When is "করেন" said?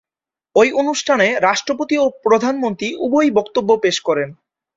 3.99-4.29